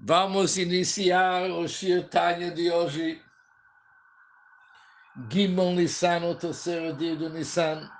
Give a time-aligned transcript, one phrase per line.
[0.00, 3.20] Vamos iniciar o Shir Tanya de hoje.
[5.28, 7.90] Gimon Nissan, o terceiro dia do Nissan.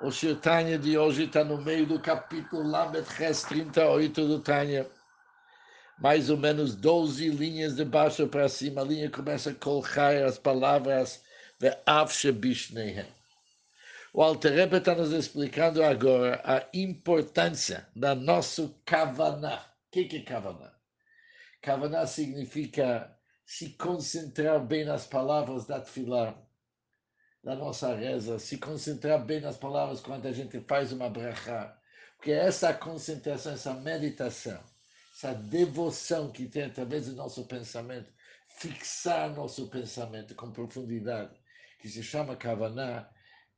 [0.00, 4.86] O Shir Tanya de hoje está no meio do capítulo Lamed Ches 38 do Tanya.
[5.98, 8.80] Mais ou menos 12 linhas de baixo para cima.
[8.80, 11.22] A linha começa a colocar as palavras
[11.60, 13.06] de Avshe Bishnehem.
[14.14, 19.56] O Alter está nos explicando agora a importância da nosso Kavaná.
[19.58, 20.74] O que, que é Kavaná?
[21.64, 26.36] Kavaná significa se concentrar bem nas palavras da Tfilah,
[27.42, 31.74] da nossa reza, se concentrar bem nas palavras quando a gente faz uma brachá.
[32.16, 34.62] Porque essa concentração, essa meditação,
[35.14, 38.12] essa devoção que tem através do nosso pensamento,
[38.46, 41.34] fixar nosso pensamento com profundidade,
[41.80, 43.08] que se chama Kavaná,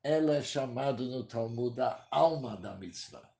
[0.00, 3.35] ela é chamada no Talmud a alma da mitzvah.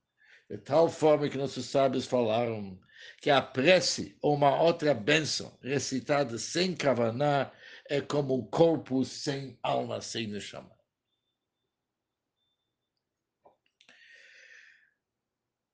[0.48, 2.78] De tal forma que nossos sábios falaram
[3.20, 7.52] que a prece ou uma outra bênção recitada sem kavaná
[7.88, 10.76] é como um corpo sem alma, sem neshama.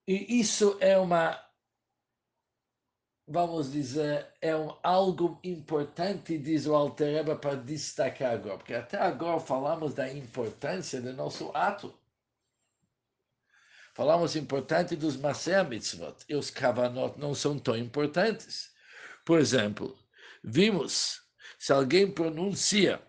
[0.07, 1.39] E isso é uma,
[3.27, 9.39] vamos dizer, é um, algo importante, diz o Altereba, para destacar agora, porque até agora
[9.41, 11.95] falamos da importância do nosso ato.
[13.95, 18.71] Falamos importante dos Maseh Mitzvot, e os Kavanot não são tão importantes.
[19.25, 19.97] Por exemplo,
[20.43, 21.21] vimos,
[21.59, 23.03] se alguém pronuncia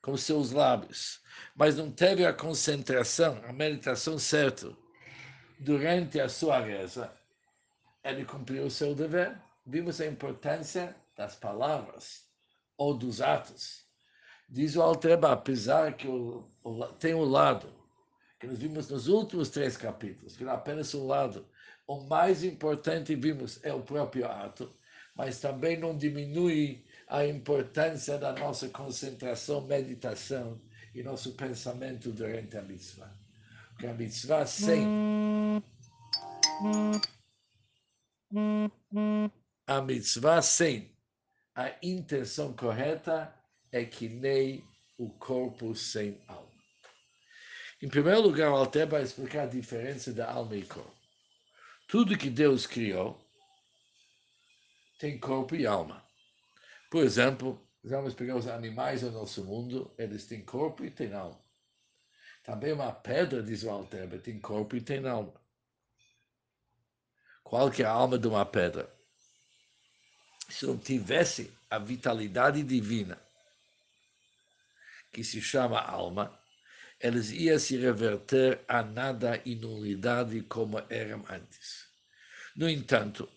[0.00, 1.20] com seus lábios,
[1.54, 4.74] mas não teve a concentração, a meditação certa
[5.58, 7.12] durante a sua reza,
[8.02, 9.40] ele cumpriu o seu dever.
[9.64, 12.24] Vimos a importância das palavras
[12.76, 13.86] ou dos atos.
[14.48, 17.81] Diz o Altreba, apesar que o, o, tem um lado
[18.42, 21.46] que nós vimos nos últimos três capítulos, que apenas um lado.
[21.86, 24.74] O mais importante vimos é o próprio ato,
[25.14, 30.60] mas também não diminui a importância da nossa concentração, meditação
[30.92, 33.14] e nosso pensamento durante a mitzvah.
[33.70, 34.84] Porque a mitzvah sem
[39.68, 40.90] a mitzvah sem
[41.54, 43.32] a intenção correta
[43.70, 44.64] é que nem
[44.98, 46.51] o corpo sem alma.
[47.82, 50.96] Em primeiro lugar, o Alter vai explicar a diferença da alma e corpo.
[51.88, 53.20] Tudo que Deus criou
[55.00, 56.00] tem corpo e alma.
[56.88, 61.42] Por exemplo, vamos pegar os animais do nosso mundo, eles têm corpo e têm alma.
[62.44, 65.34] Também uma pedra, diz o Alter, tem corpo e tem alma.
[67.42, 68.88] Qual que é a alma de uma pedra?
[70.48, 73.20] Se não tivesse a vitalidade divina,
[75.12, 76.41] que se chama alma,
[77.02, 81.88] eles iam se reverter a nada e nulidade como eram antes.
[82.54, 83.28] No entanto,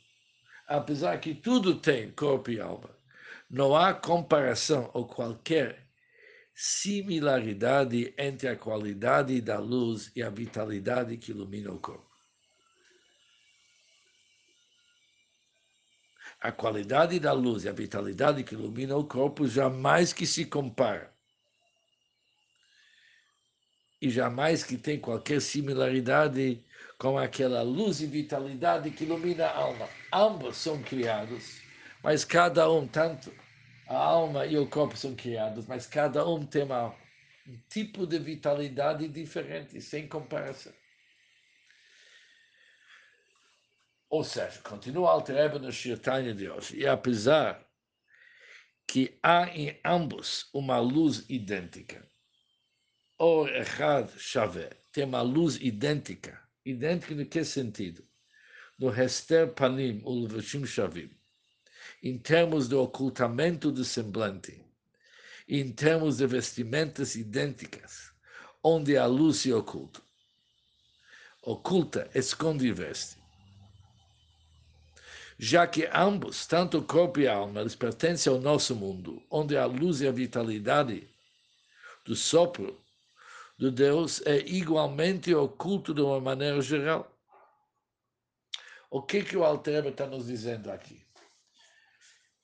[0.67, 2.95] apesar que tudo tem corpo e alma,
[3.49, 5.83] não há comparação ou qualquer
[6.53, 12.05] similaridade entre a qualidade da luz e a vitalidade que ilumina o corpo.
[16.39, 21.14] A qualidade da luz e a vitalidade que ilumina o corpo jamais que se compara
[24.05, 26.63] e jamais que tem qualquer similaridade
[26.99, 29.89] com aquela luz e vitalidade que ilumina a alma.
[30.13, 31.59] Ambos são criados,
[32.03, 33.33] mas cada um, tanto
[33.87, 36.89] a alma e o corpo são criados, mas cada um tem uma,
[37.47, 40.73] um tipo de vitalidade diferente, sem comparação.
[44.07, 47.65] Ou seja, continua Alter no Shirtanya de hoje, e apesar
[48.87, 52.07] que há em ambos uma luz idêntica,
[53.17, 56.37] Or Echad Shave tem uma luz idêntica.
[56.65, 58.03] Idêntica no que sentido?
[58.77, 61.09] No Hester Panim Ulvashim Shavim.
[62.03, 64.61] Em termos do ocultamento do semblante.
[65.47, 68.11] Em termos de vestimentas idênticas.
[68.61, 70.01] Onde a luz se oculta.
[71.41, 73.17] Oculta, esconde e veste.
[75.39, 80.01] Já que ambos, tanto corpo e alma, eles pertencem ao nosso mundo, onde a luz
[80.01, 81.07] e a vitalidade
[82.05, 82.84] do sopro
[83.57, 87.11] de Deus é igualmente oculto de uma maneira geral.
[88.89, 91.05] O que, que o Alter está nos dizendo aqui?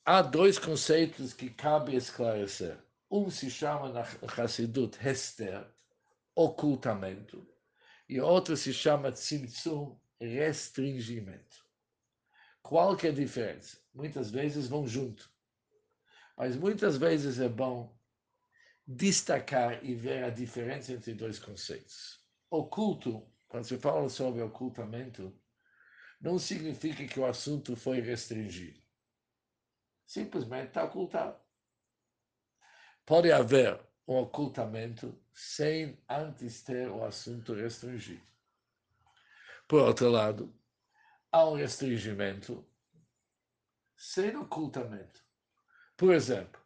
[0.05, 2.77] Há dois conceitos que cabe esclarecer.
[3.09, 4.01] Um se chama na
[4.37, 5.67] Hassidut Hester,
[6.33, 7.45] ocultamento,
[8.07, 11.65] e outro se chama Tzimtzum, restringimento.
[12.61, 13.77] Qual que é a diferença?
[13.93, 15.29] Muitas vezes vão junto,
[16.37, 17.93] mas muitas vezes é bom
[18.95, 22.19] destacar e ver a diferença entre dois conceitos.
[22.49, 25.33] Oculto, quando se fala sobre ocultamento,
[26.19, 28.79] não significa que o assunto foi restringido.
[30.05, 31.39] Simplesmente está ocultado.
[33.05, 38.23] Pode haver um ocultamento sem antes ter o assunto restringido.
[39.67, 40.53] Por outro lado,
[41.31, 42.65] há um restringimento
[43.95, 45.23] sem ocultamento.
[45.95, 46.60] Por exemplo,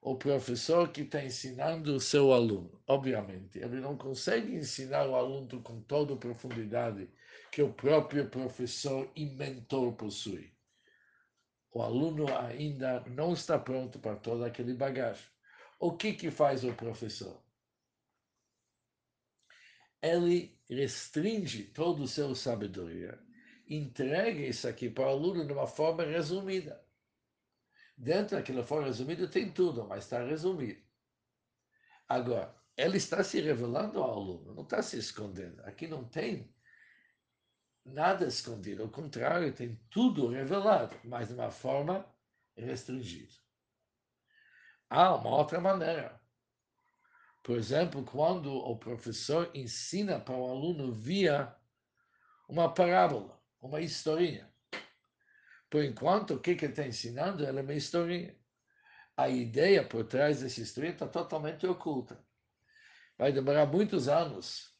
[0.00, 5.60] o professor que está ensinando o seu aluno, obviamente, ele não consegue ensinar o aluno
[5.62, 7.10] com toda a profundidade
[7.50, 10.52] que o próprio professor e mentor possui.
[11.72, 15.26] O aluno ainda não está pronto para toda aquele bagagem.
[15.80, 17.42] O que, que faz o professor?
[20.00, 23.18] Ele restringe toda a sua sabedoria,
[23.68, 26.80] entrega isso aqui para o aluno de uma forma resumida.
[27.98, 30.80] Dentro daquela forma resumida tem tudo, mas está resumido.
[32.08, 35.60] Agora, ele está se revelando ao aluno, não está se escondendo.
[35.64, 36.54] Aqui não tem
[37.84, 42.06] nada escondido, ao contrário, tem tudo revelado, mas de uma forma
[42.56, 43.34] restringida.
[44.88, 46.20] Há uma outra maneira.
[47.42, 51.52] Por exemplo, quando o professor ensina para o aluno via
[52.48, 54.48] uma parábola, uma historinha.
[55.70, 58.34] Por enquanto, o que, ele está ensinando é uma historinha.
[59.16, 62.18] A ideia por trás dessa história está totalmente oculta.
[63.18, 64.72] Vai demorar muitos anos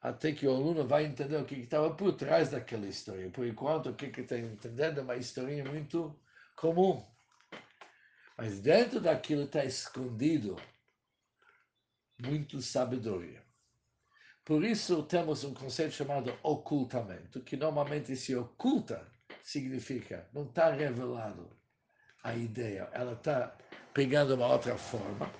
[0.00, 3.30] até que o aluno vai entender o que estava por trás daquela história.
[3.30, 6.18] Por enquanto, o que está entendendo é uma historinha muito
[6.56, 7.04] comum.
[8.36, 10.56] Mas dentro daquilo está escondido
[12.18, 13.42] muito sabedoria.
[14.44, 19.06] Por isso temos um conceito chamado ocultamento, que normalmente se oculta
[19.42, 21.50] significa não está revelado
[22.22, 23.56] a ideia, ela está
[23.94, 25.30] pegando uma outra forma.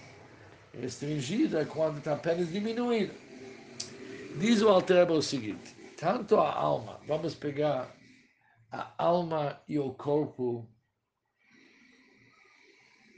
[0.73, 3.13] Restringida quando está apenas diminuída.
[4.39, 7.95] Diz o Altreba o seguinte: tanto a alma, vamos pegar
[8.71, 10.69] a alma e o corpo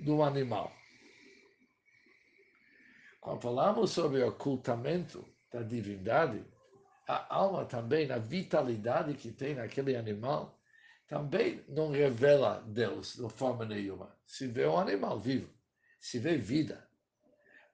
[0.00, 0.72] do animal.
[3.20, 6.44] Quando falamos sobre o ocultamento da divindade,
[7.06, 10.58] a alma também, a vitalidade que tem naquele animal,
[11.12, 14.16] também não revela Deus de forma nenhuma.
[14.26, 15.46] Se vê um animal vivo,
[16.00, 16.88] se vê vida.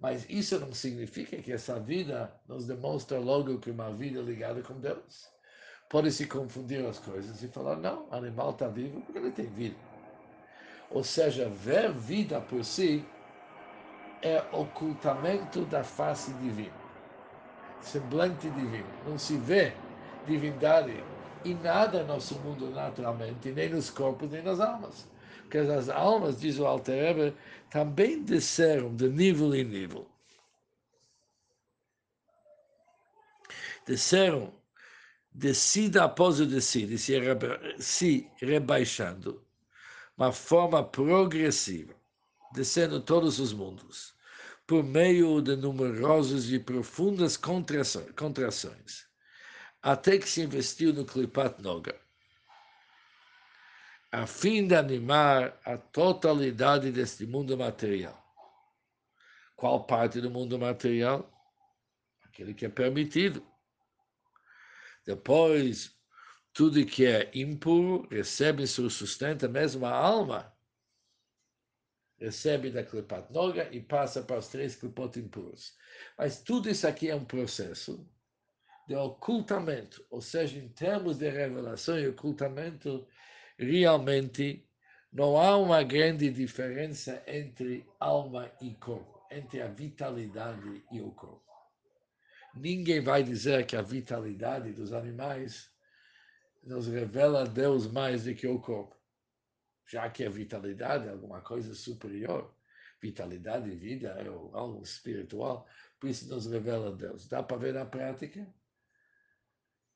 [0.01, 4.81] Mas isso não significa que essa vida nos demonstra logo que uma vida ligada com
[4.81, 5.29] Deus.
[5.89, 9.47] Pode se confundir as coisas e falar, não, o animal está vivo porque ele tem
[9.47, 9.77] vida.
[10.91, 13.07] Ou seja, ver vida por si
[14.21, 16.75] é ocultamento da face divina,
[17.83, 18.89] semblante divino.
[19.07, 19.73] Não se vê
[20.27, 20.93] divindade
[21.45, 25.07] e nada no nosso mundo naturalmente, nem nos corpos, nem nas almas.
[25.43, 27.35] Porque as almas, diz o Alter
[27.71, 30.07] também desceram de nível em nível.
[33.87, 34.53] Desceram
[35.33, 37.15] descida após o descida, se,
[37.79, 39.43] se rebaixando,
[40.17, 41.95] uma forma progressiva,
[42.53, 44.15] descendo todos os mundos,
[44.67, 49.08] por meio de numerosas e profundas contrações
[49.89, 51.99] até que se investiu no Klipat Noga,
[54.13, 58.23] a fim de animar a totalidade deste mundo material.
[59.57, 61.33] Qual parte do mundo material?
[62.23, 63.43] Aquele que é permitido.
[65.07, 65.99] Depois,
[66.53, 70.55] tudo que é impuro recebe seu sustento, a alma
[72.19, 75.75] recebe da Klipat Noga e passa para os três Klipot impuros.
[76.19, 78.07] Mas tudo isso aqui é um processo
[78.89, 83.07] de ocultamento, ou seja, em termos de revelação e ocultamento,
[83.59, 84.67] realmente
[85.13, 91.45] não há uma grande diferença entre alma e corpo, entre a vitalidade e o corpo.
[92.55, 95.71] Ninguém vai dizer que a vitalidade dos animais
[96.63, 98.97] nos revela Deus mais do que o corpo,
[99.87, 102.55] já que a vitalidade é alguma coisa superior.
[103.03, 105.67] Vitalidade e vida é algo espiritual,
[106.01, 107.29] por isso nos revela Deus.
[107.29, 108.47] Dá para ver na prática?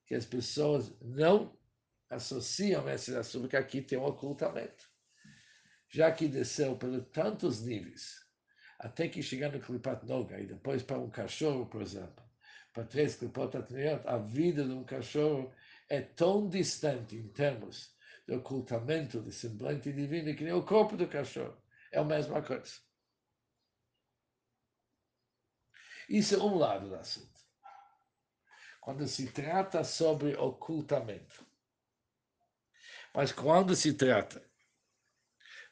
[0.06, 1.56] Que as pessoas não
[2.11, 4.90] associam esse assunto, que aqui tem um ocultamento.
[5.88, 8.26] Já que desceu por tantos níveis,
[8.78, 12.25] até que chegar no Klipat Noga, e depois para um cachorro, por exemplo,
[12.73, 15.54] para três Klipat Atniot, a vida de um cachorro
[15.88, 17.94] é tão distante em termos
[18.26, 21.56] de ocultamento, de semblante divino, que nem o corpo do cachorro.
[21.90, 22.80] É a mesma coisa.
[26.09, 27.31] Isso é um lado do assunto
[28.82, 31.46] quando se trata sobre ocultamento.
[33.14, 34.44] Mas quando se trata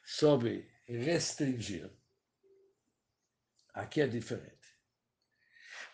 [0.01, 1.91] sobre restringir,
[3.73, 4.57] aqui é diferente.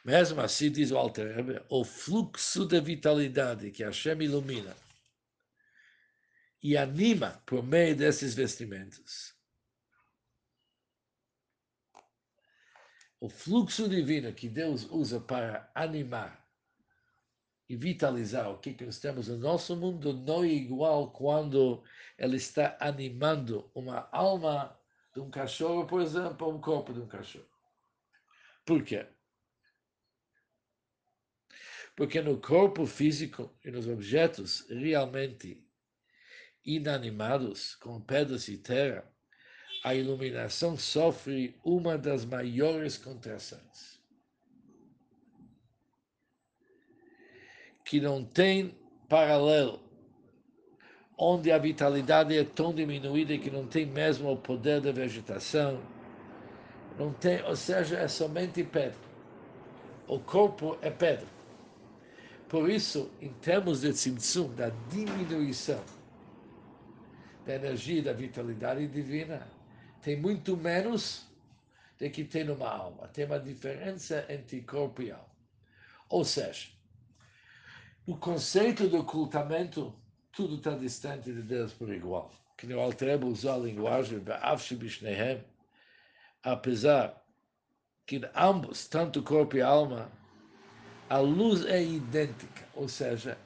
[0.06, 4.78] Mesmo assim, diz o Alter o fluxo da vitalidade que Hashem ilumina
[6.62, 9.36] e anima por meio desses vestimentos.
[13.20, 16.47] O fluxo divino que Deus usa para animar
[17.70, 21.84] e vitalizar o que, nós temos no nosso mundo não é igual quando
[22.18, 24.80] ele está animando uma alma
[25.14, 27.50] de um cachorro, por exemplo, um corpo de um cachorro.
[28.66, 29.06] Por quê?
[31.96, 35.66] Porque no corpo físico e nos objetos realmente
[36.64, 39.10] inanimados, como pedras e terra,
[39.84, 43.97] a iluminação sofre uma das maiores contrações.
[47.88, 48.78] Que não tem
[49.08, 49.80] paralelo,
[51.18, 55.80] onde a vitalidade é tão diminuída que não tem mesmo o poder da vegetação,
[57.00, 59.00] não tem, ou seja, é somente pedra.
[60.06, 61.26] O corpo é pedra.
[62.50, 65.82] Por isso, em termos de tzimtzum, da diminuição
[67.46, 69.48] da energia e da vitalidade divina,
[70.02, 71.26] tem muito menos
[71.98, 73.08] do que tem numa alma.
[73.08, 75.26] Tem uma diferença entre corpo e alma.
[76.10, 76.77] Ou seja,
[78.08, 79.94] no conceito do ocultamento,
[80.32, 82.32] tudo está distante de Deus por igual.
[82.58, 84.24] Que o Altreba usou a linguagem
[86.42, 87.22] apesar
[88.06, 90.10] que ambos, tanto corpo e alma,
[91.10, 93.38] a luz é idêntica, ou seja,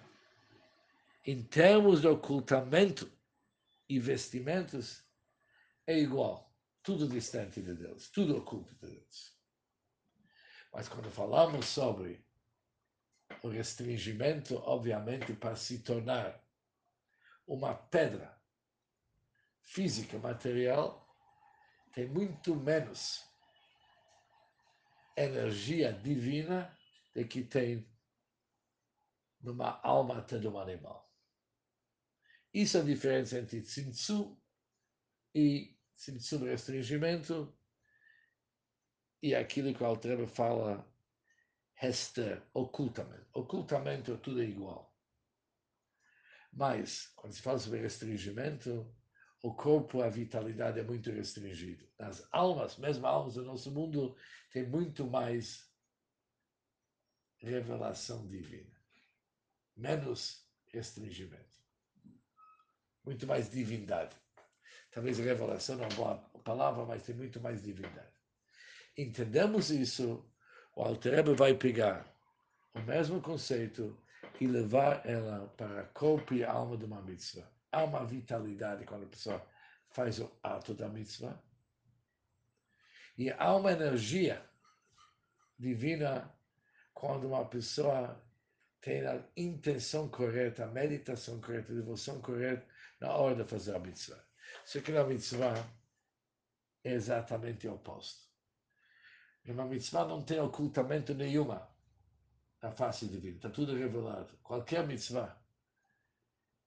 [1.25, 3.11] em termos de ocultamento
[3.89, 5.03] e vestimentos,
[5.87, 6.53] é igual,
[6.83, 9.35] tudo distante de Deus, tudo oculto de Deus.
[10.71, 12.23] Mas quando falamos sobre
[13.43, 16.41] o restringimento, obviamente, para se tornar
[17.47, 18.39] uma pedra
[19.61, 21.07] física, material,
[21.93, 23.27] tem muito menos
[25.17, 26.77] energia divina
[27.13, 27.89] do que tem
[29.41, 31.11] numa alma até de um animal.
[32.53, 34.37] Isso é a diferença entre Tzimtzum
[35.33, 37.57] e Tzimtzum restringimento
[39.21, 40.90] e aquilo que o Altrebe fala
[41.81, 43.27] Hester, ocultamento.
[43.33, 44.95] Ocultamento tudo é igual.
[46.53, 48.93] Mas, quando se fala sobre restringimento,
[49.41, 51.87] o corpo, a vitalidade é muito restringido.
[51.97, 54.15] Nas almas, mesmo almas do nosso mundo,
[54.51, 55.67] tem muito mais
[57.39, 58.79] revelação divina.
[59.75, 61.49] Menos restringimento.
[63.03, 64.15] Muito mais divindade.
[64.91, 68.13] Talvez revelação não é uma boa palavra, mas tem muito mais divindade.
[68.95, 70.30] Entendemos isso
[70.75, 72.05] o Alter vai pegar
[72.73, 73.97] o mesmo conceito
[74.39, 77.47] e levar ela para corpo e alma de uma mitzvah.
[77.71, 79.45] Há uma vitalidade quando a pessoa
[79.89, 81.37] faz o ato da mitzvah.
[83.17, 84.43] E há uma energia
[85.59, 86.33] divina
[86.93, 88.19] quando uma pessoa
[88.79, 92.65] tem a intenção correta, a meditação correta, a devoção correta
[92.99, 94.23] na hora de fazer a mitzvah.
[94.65, 95.53] Só que na mitzvah
[96.83, 98.30] é exatamente o oposto.
[99.45, 101.67] Uma mitzvah não tem ocultamento nenhuma
[102.61, 104.37] na face divina, está tudo revelado.
[104.43, 105.35] Qualquer mitzvah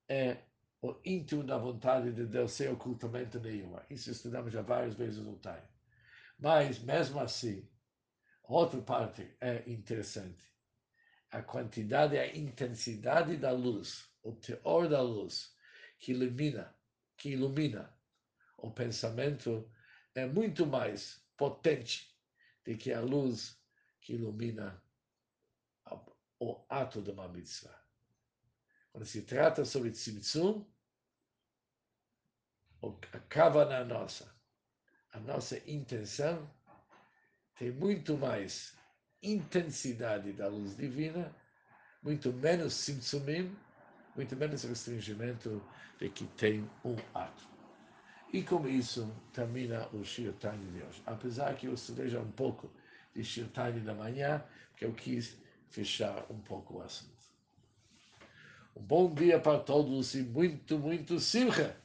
[0.09, 0.39] é
[0.83, 3.87] o íntimo da vontade de Deus sem ocultamento nenhuma.
[3.89, 5.63] Isso estudamos já várias vezes no time.
[6.39, 7.67] Mas, mesmo assim,
[8.43, 10.45] outra parte é interessante.
[11.31, 15.57] A quantidade, a intensidade da luz, o teor da luz
[15.99, 16.75] que ilumina,
[17.17, 17.97] que ilumina
[18.59, 19.71] o pensamento
[20.15, 22.14] é muito mais potente
[22.65, 23.59] de que a luz
[24.01, 24.83] que ilumina
[26.41, 27.79] o ato de uma mitzvah.
[28.93, 30.65] Quando se trata sobre tzimtzum,
[33.13, 34.35] a kavana nossa,
[35.13, 36.49] a nossa intenção
[37.59, 38.77] tem muito mais
[39.23, 41.35] intensidade da luz divina,
[42.03, 43.57] muito menos tzimtzumim,
[44.15, 45.67] muito menos restringimento
[45.99, 47.54] de que tem um ato.
[48.35, 51.01] E com isso termina o Shirtani de hoje.
[51.07, 52.69] Apesar que eu estudei um pouco
[53.15, 54.43] de Shirtani da manhã,
[54.77, 55.37] que eu quis
[55.69, 57.13] fechar um pouco o assunto.
[58.75, 61.77] Um bom dia para todos e muito, muito simcha!